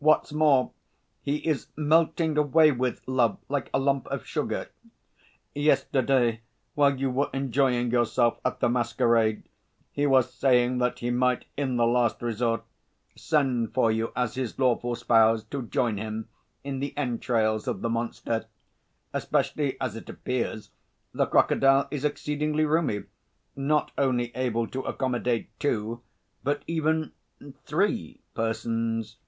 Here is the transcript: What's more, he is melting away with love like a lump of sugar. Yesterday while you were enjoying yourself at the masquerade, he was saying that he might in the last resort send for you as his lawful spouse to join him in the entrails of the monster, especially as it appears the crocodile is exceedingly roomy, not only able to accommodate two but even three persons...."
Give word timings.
What's 0.00 0.32
more, 0.32 0.72
he 1.20 1.36
is 1.46 1.68
melting 1.76 2.36
away 2.38 2.72
with 2.72 3.06
love 3.06 3.38
like 3.50 3.68
a 3.72 3.78
lump 3.78 4.06
of 4.08 4.24
sugar. 4.26 4.68
Yesterday 5.54 6.40
while 6.74 6.98
you 6.98 7.08
were 7.10 7.28
enjoying 7.34 7.90
yourself 7.92 8.40
at 8.44 8.58
the 8.58 8.68
masquerade, 8.70 9.44
he 9.92 10.06
was 10.06 10.32
saying 10.32 10.78
that 10.78 11.00
he 11.00 11.10
might 11.10 11.44
in 11.56 11.76
the 11.76 11.86
last 11.86 12.20
resort 12.22 12.64
send 13.14 13.74
for 13.74 13.92
you 13.92 14.10
as 14.16 14.34
his 14.36 14.58
lawful 14.58 14.96
spouse 14.96 15.44
to 15.44 15.62
join 15.64 15.98
him 15.98 16.28
in 16.64 16.80
the 16.80 16.96
entrails 16.96 17.68
of 17.68 17.82
the 17.82 17.90
monster, 17.90 18.46
especially 19.12 19.78
as 19.80 19.94
it 19.94 20.08
appears 20.08 20.70
the 21.12 21.26
crocodile 21.26 21.86
is 21.92 22.04
exceedingly 22.06 22.64
roomy, 22.64 23.04
not 23.54 23.92
only 23.98 24.34
able 24.34 24.66
to 24.66 24.80
accommodate 24.80 25.48
two 25.60 26.00
but 26.42 26.64
even 26.66 27.12
three 27.66 28.20
persons...." 28.34 29.18